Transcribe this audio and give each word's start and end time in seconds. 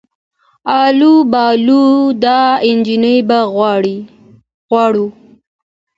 آلو 0.81 1.13
بالو 1.31 1.83
دا 2.23 2.39
انجلۍ 2.69 3.17
به 3.27 3.39
غواړو 4.73 5.07